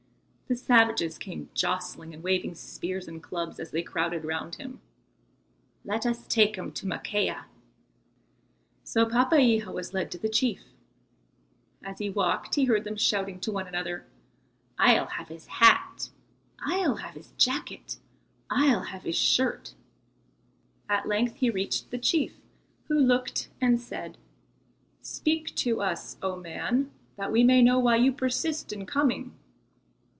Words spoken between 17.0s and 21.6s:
his jacket," "I'll have his shirt." At length he